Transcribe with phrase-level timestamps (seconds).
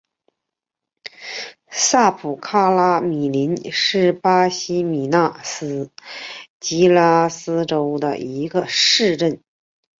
[1.69, 5.91] 萨普卡伊米林是巴西米纳斯
[6.59, 9.39] 吉拉斯州的一个市镇。